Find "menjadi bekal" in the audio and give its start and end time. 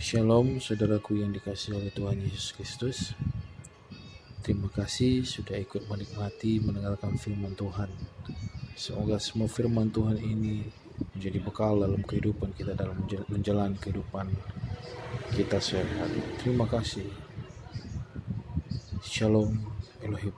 11.12-11.84